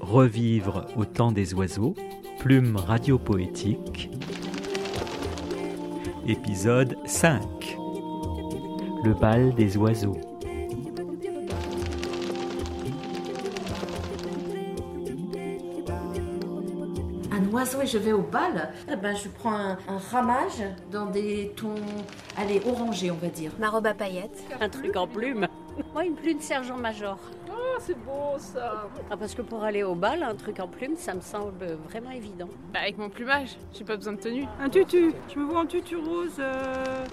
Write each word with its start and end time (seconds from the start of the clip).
Revivre 0.00 0.86
au 0.96 1.04
temps 1.04 1.32
des 1.32 1.54
oiseaux, 1.54 1.94
plume 2.38 2.76
radiopoétique. 2.76 4.10
Épisode 6.26 6.96
5. 7.06 7.42
Le 9.04 9.14
bal 9.14 9.54
des 9.54 9.76
oiseaux. 9.76 10.35
Un 17.36 17.44
oiseau 17.52 17.82
et 17.82 17.86
je 17.86 17.98
vais 17.98 18.12
au 18.12 18.22
bal, 18.22 18.72
eh 18.90 18.96
ben, 18.96 19.14
je 19.14 19.28
prends 19.28 19.54
un, 19.54 19.78
un 19.88 19.98
ramage 20.10 20.62
dans 20.90 21.06
des 21.06 21.52
tons, 21.56 21.74
allez, 22.36 22.60
orangés, 22.66 23.10
on 23.10 23.16
va 23.16 23.28
dire. 23.28 23.52
Ma 23.58 23.68
robe 23.68 23.86
à 23.86 23.94
paillettes. 23.94 24.44
Un 24.60 24.68
truc 24.68 24.96
en 24.96 25.06
plume. 25.06 25.46
Moi, 25.92 26.04
une 26.06 26.14
plume 26.14 26.40
sergent-major. 26.40 27.18
Oh, 27.50 27.78
c'est 27.80 27.98
beau 27.98 28.38
ça 28.38 28.88
Ah, 29.10 29.16
parce 29.16 29.34
que 29.34 29.42
pour 29.42 29.62
aller 29.62 29.82
au 29.82 29.94
bal, 29.94 30.22
un 30.22 30.34
truc 30.34 30.60
en 30.60 30.68
plume, 30.68 30.96
ça 30.96 31.14
me 31.14 31.20
semble 31.20 31.66
vraiment 31.88 32.10
évident. 32.10 32.48
Bah 32.72 32.80
avec 32.82 32.96
mon 32.96 33.10
plumage, 33.10 33.58
j'ai 33.72 33.84
pas 33.84 33.96
besoin 33.96 34.14
de 34.14 34.20
tenue. 34.20 34.46
Un 34.60 34.70
tutu. 34.70 35.12
Je 35.32 35.38
me 35.38 35.44
vois 35.44 35.60
en 35.60 35.66
tutu 35.66 35.96
rose 35.96 36.36
euh, 36.38 37.04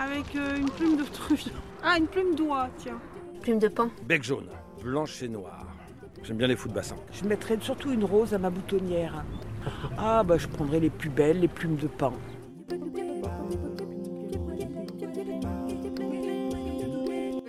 avec 0.00 0.36
euh, 0.36 0.56
une 0.56 0.70
plume 0.70 0.96
de 0.96 1.02
truie. 1.04 1.50
Ah, 1.82 1.96
une 1.98 2.06
plume 2.06 2.36
d'oie, 2.36 2.68
tiens. 2.78 3.00
Plume 3.40 3.58
de 3.58 3.68
pan. 3.68 3.88
Bec 4.04 4.22
jaune, 4.22 4.48
blanche 4.80 5.20
et 5.24 5.28
noire. 5.28 5.66
J'aime 6.22 6.36
bien 6.36 6.46
les 6.46 6.54
fous 6.54 6.68
de 6.68 6.74
bassin. 6.74 6.94
Je 7.12 7.24
mettrais 7.24 7.58
surtout 7.60 7.90
une 7.90 8.04
rose 8.04 8.32
à 8.32 8.38
ma 8.38 8.50
boutonnière. 8.50 9.24
Ah 9.98 10.22
bah 10.22 10.38
je 10.38 10.46
prendrais 10.48 10.80
les 10.80 10.90
plus 10.90 11.10
belles, 11.10 11.40
les 11.40 11.48
plumes 11.48 11.76
de 11.76 11.86
pan. 11.86 12.12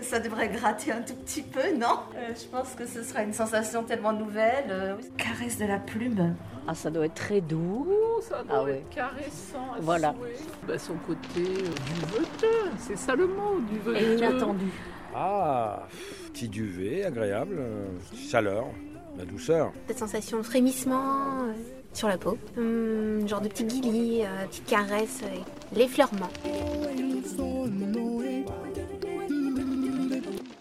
Ça 0.02 0.20
devrait 0.20 0.50
gratter 0.50 0.92
un 0.92 1.02
tout 1.02 1.16
petit 1.16 1.42
peu, 1.42 1.76
non? 1.76 1.98
Euh, 2.16 2.34
Je 2.36 2.46
pense 2.56 2.76
que 2.76 2.86
ce 2.86 3.02
sera 3.02 3.24
une 3.24 3.34
sensation 3.34 3.84
tellement 3.84 4.14
nouvelle. 4.14 4.66
euh, 4.70 4.96
Caresse 5.18 5.58
de 5.58 5.66
la 5.66 5.80
plume. 5.80 6.36
Ah, 6.68 6.76
ça 6.76 6.92
doit 6.92 7.06
être 7.06 7.16
très 7.16 7.42
doux. 7.42 7.88
Ça 8.22 8.44
doit 8.44 8.58
Ah 8.60 8.64
ouais. 8.64 8.78
être 8.78 8.90
caressant. 8.90 9.74
à 9.76 9.80
Voilà. 9.82 10.14
Bah 10.68 10.78
son 10.78 10.94
côté 11.08 11.42
euh, 11.42 11.70
duveteux, 12.06 12.70
c'est 12.78 12.98
ça 12.98 13.16
le 13.16 13.26
mot, 13.28 13.60
Et 13.60 13.74
duveteux. 13.74 14.18
inattendu. 14.18 14.66
Ah, 15.16 15.88
petit 16.32 16.48
duvet, 16.48 17.06
agréable, 17.06 17.60
chaleur, 18.30 18.66
la 19.18 19.26
douceur. 19.26 19.72
Cette 19.88 19.98
sensation 20.00 20.38
de 20.38 20.44
frémissement 20.44 21.44
euh, 21.46 21.54
sur 21.94 22.08
la 22.08 22.18
peau. 22.18 22.38
Hum, 22.58 23.28
genre 23.28 23.42
de 23.42 23.48
petit 23.48 23.64
guillis, 23.66 24.24
euh, 24.26 24.46
petite 24.48 24.66
caresse, 24.66 25.22
euh, 25.24 25.38
l'effleurement. 25.76 26.30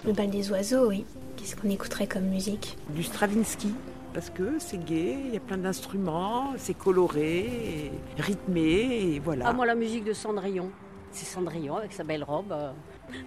Le 0.05 0.12
bal 0.12 0.30
des 0.30 0.50
oiseaux, 0.50 0.89
oui. 0.89 1.05
Qu'est-ce 1.36 1.56
qu'on 1.56 1.70
écouterait 1.70 2.06
comme 2.06 2.24
musique? 2.24 2.77
Du 2.91 3.02
Stravinsky, 3.02 3.72
parce 4.14 4.30
que 4.30 4.58
c'est 4.58 4.78
gai, 4.84 5.16
il 5.27 5.34
y 5.34 5.36
a 5.36 5.41
plein 5.41 5.58
d'instruments, 5.58 6.52
c'est 6.56 6.74
coloré, 6.77 7.39
et 7.41 7.92
rythmé, 8.22 9.14
et 9.14 9.19
voilà. 9.20 9.46
Ah, 9.48 9.52
moi, 9.52 9.64
la 9.67 9.74
musique 9.74 10.05
de 10.05 10.12
Cendrillon. 10.12 10.70
C'est 11.11 11.27
Cendrillon 11.27 11.77
avec 11.77 11.92
sa 11.92 12.05
belle 12.05 12.24
robe. 12.24 12.52
euh. 12.52 12.72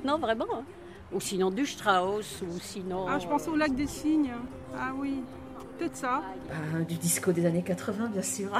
Non, 0.04 0.18
vraiment. 0.18 0.46
hein. 0.54 0.64
Ou 1.14 1.20
sinon 1.22 1.52
du 1.52 1.66
Strauss, 1.66 2.42
ou 2.42 2.60
sinon. 2.60 3.06
Ah, 3.08 3.20
je 3.20 3.28
pense 3.28 3.48
au 3.48 3.56
lac 3.56 3.74
des 3.76 3.88
cygnes. 3.88 4.32
Ah 4.78 4.92
oui, 4.98 5.22
peut-être 5.78 5.96
ça. 5.96 6.22
Ah, 6.52 6.80
du 6.88 6.96
disco 6.96 7.32
des 7.32 7.46
années 7.46 7.64
80, 7.64 8.10
bien 8.10 8.22
sûr. 8.22 8.52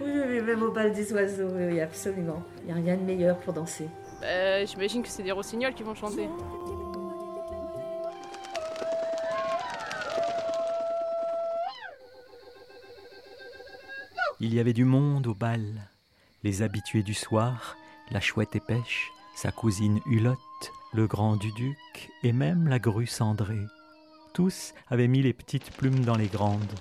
oui, 0.00 0.12
oui, 0.28 0.40
même 0.40 0.62
au 0.62 0.70
bal 0.70 0.92
des 0.92 1.12
oiseaux, 1.12 1.48
oui, 1.54 1.64
oui, 1.72 1.80
absolument. 1.80 2.42
Il 2.60 2.66
n'y 2.66 2.72
a 2.72 2.74
rien 2.82 2.96
de 2.96 3.02
meilleur 3.02 3.38
pour 3.38 3.52
danser. 3.52 3.88
Bah, 4.20 4.64
J'imagine 4.64 5.02
que 5.02 5.08
c'est 5.08 5.22
des 5.22 5.32
rossignols 5.32 5.74
qui 5.74 5.82
vont 5.82 5.94
chanter. 5.94 6.28
Il 14.40 14.52
y 14.54 14.58
avait 14.58 14.72
du 14.72 14.84
monde 14.84 15.28
au 15.28 15.34
bal. 15.34 15.62
Les 16.42 16.62
habitués 16.62 17.04
du 17.04 17.14
soir, 17.14 17.76
la 18.10 18.20
chouette 18.20 18.56
épêche, 18.56 19.12
sa 19.36 19.52
cousine 19.52 20.00
Hulotte, 20.06 20.72
le 20.92 21.06
grand 21.06 21.36
Duduc 21.36 22.10
et 22.24 22.32
même 22.32 22.66
la 22.66 22.80
grue 22.80 23.06
cendrée. 23.06 23.66
Tous 24.32 24.72
avaient 24.88 25.08
mis 25.08 25.20
les 25.20 25.34
petites 25.34 25.70
plumes 25.72 26.04
dans 26.04 26.16
les 26.16 26.26
grandes. 26.26 26.72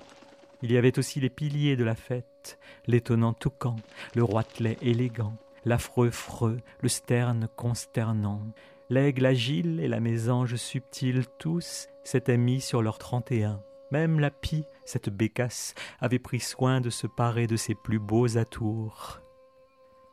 Il 0.62 0.72
y 0.72 0.78
avait 0.78 0.98
aussi 0.98 1.20
les 1.20 1.30
piliers 1.30 1.76
de 1.76 1.84
la 1.84 1.96
fête, 1.96 2.58
l'étonnant 2.88 3.34
toucan, 3.34 3.76
le 4.16 4.24
roitelet 4.24 4.78
élégant, 4.82 5.36
l'affreux 5.66 6.12
freux, 6.12 6.60
le 6.82 6.88
sterne 6.88 7.50
consternant. 7.58 8.42
L'aigle 8.90 9.26
agile 9.26 9.80
et 9.82 9.88
la 9.88 10.00
mésange 10.00 10.56
subtile, 10.56 11.26
tous 11.40 11.88
s'étaient 12.04 12.38
mis 12.38 12.62
sur 12.62 12.82
leurs 12.82 13.00
trente 13.00 13.32
et 13.32 13.44
un. 13.44 13.62
Même 13.92 14.20
la 14.20 14.32
pie, 14.32 14.64
cette 14.86 15.10
bécasse, 15.10 15.76
avait 16.00 16.20
pris 16.20 16.40
soin 16.40 16.80
de 16.80 16.90
se 16.90 17.08
parer 17.08 17.48
de 17.48 17.58
ses 17.58 17.76
plus 17.76 18.00
beaux 18.00 18.38
atours. 18.38 19.20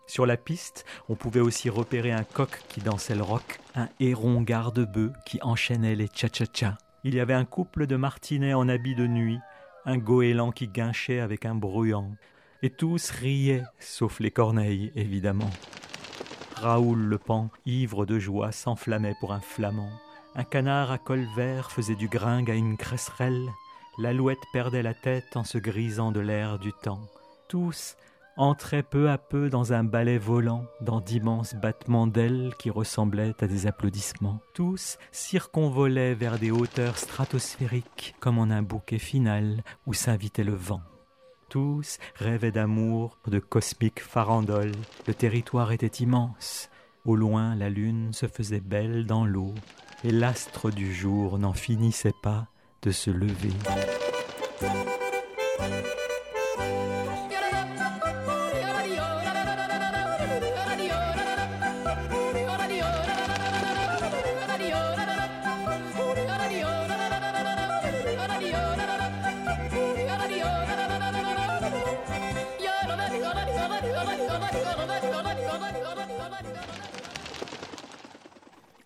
Sur 0.09 0.27
la 0.27 0.37
piste, 0.37 0.85
on 1.09 1.15
pouvait 1.15 1.41
aussi 1.41 1.71
repérer 1.71 2.11
un 2.11 2.25
coq 2.25 2.63
qui 2.69 2.81
dansait 2.81 3.15
le 3.15 3.23
rock, 3.23 3.61
un 3.77 3.89
héron 4.01 4.41
garde-bœuf 4.41 5.13
qui 5.27 5.39
enchaînait 5.43 5.95
les 5.95 6.09
tcha-tcha-tcha. 6.09 6.79
Il 7.05 7.15
y 7.15 7.21
avait 7.21 7.35
un 7.35 7.45
couple 7.45 7.87
de 7.87 7.97
martinets 7.97 8.55
en 8.55 8.69
habit 8.69 8.95
de 8.95 9.07
nuit, 9.07 9.39
un 9.85 9.99
goéland 9.99 10.51
qui 10.51 10.69
guinchait 10.69 11.21
avec 11.21 11.47
un 11.47 11.55
bruyant. 11.55 12.11
Et 12.63 12.71
tous 12.71 13.11
riaient, 13.11 13.63
sauf 13.79 14.19
les 14.19 14.31
corneilles, 14.33 14.93
évidemment. 14.97 15.51
Raoul 16.57 16.99
le 16.99 17.19
pan, 17.19 17.51
ivre 17.67 18.05
de 18.05 18.19
joie, 18.19 18.51
s'enflammait 18.51 19.15
pour 19.21 19.33
un 19.33 19.41
flamand. 19.41 19.93
Un 20.35 20.45
canard 20.45 20.91
à 20.91 20.99
col 20.99 21.25
vert 21.37 21.71
faisait 21.71 21.95
du 21.95 22.09
gringue 22.09 22.51
à 22.51 22.55
une 22.55 22.77
cresserelle. 22.77 23.49
L'alouette 23.99 24.39
perdait 24.53 24.83
la 24.83 24.95
tête 24.95 25.37
en 25.37 25.45
se 25.45 25.59
grisant 25.59 26.11
de 26.11 26.21
l'air 26.21 26.59
du 26.59 26.73
temps. 26.73 27.07
Tous 27.49 27.97
entraient 28.39 28.85
peu 28.85 29.11
à 29.11 29.19
peu 29.19 29.51
dans 29.51 29.73
un 29.73 29.85
ballet 29.85 30.17
volant, 30.17 30.65
dans 30.81 31.01
d'immenses 31.01 31.55
battements 31.55 32.07
d'ailes 32.07 32.55
qui 32.59 32.71
ressemblaient 32.71 33.35
à 33.41 33.47
des 33.47 33.67
applaudissements. 33.67 34.41
Tous 34.55 34.97
circonvolaient 35.11 36.15
vers 36.15 36.39
des 36.39 36.53
hauteurs 36.53 36.97
stratosphériques, 36.97 38.15
comme 38.21 38.39
en 38.39 38.45
un 38.45 38.63
bouquet 38.63 38.99
final 38.99 39.63
où 39.87 39.93
s'invitait 39.93 40.45
le 40.45 40.55
vent. 40.55 40.81
Tous 41.49 41.99
rêvaient 42.15 42.53
d'amour, 42.53 43.19
de 43.27 43.41
cosmiques 43.41 44.03
farandoles. 44.03 44.73
Le 45.07 45.15
territoire 45.15 45.73
était 45.73 46.03
immense. 46.03 46.71
Au 47.05 47.17
loin, 47.17 47.57
la 47.57 47.71
lune 47.71 48.13
se 48.13 48.27
faisait 48.27 48.61
belle 48.61 49.07
dans 49.07 49.25
l'eau, 49.25 49.55
et 50.05 50.13
l'astre 50.13 50.71
du 50.71 50.95
jour 50.95 51.39
n'en 51.39 51.55
finissait 51.55 52.15
pas 52.23 52.47
de 52.83 52.93
se 52.93 53.11
lever. 53.11 53.53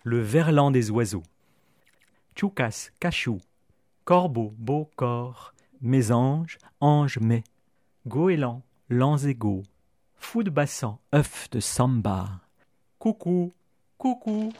Le 0.03 0.19
verlan 0.19 0.69
des 0.69 0.91
oiseaux. 0.91 1.23
Tchoukas, 2.35 2.89
cachou, 2.99 3.39
corbeau, 4.03 4.53
beau 4.57 4.89
corps, 4.97 5.53
mésange, 5.81 6.57
ange, 6.81 7.19
mais, 7.19 7.43
goéland, 8.05 8.63
lanzégo, 8.89 9.63
fou 10.15 10.43
de 10.43 10.49
bassan, 10.49 10.99
œuf 11.15 11.49
de 11.51 11.59
samba, 11.61 12.41
coucou, 12.99 13.53
coucou. 13.97 14.51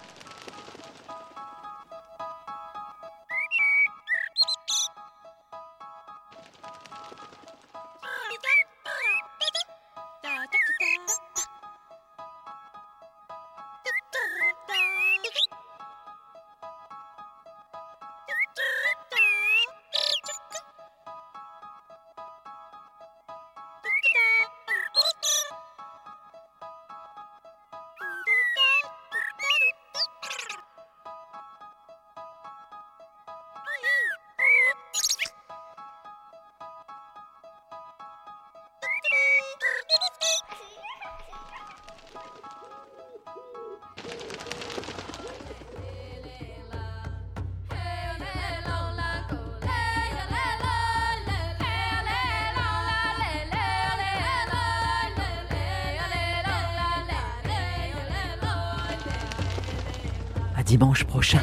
Dimanche 60.65 61.03
prochain. 61.03 61.41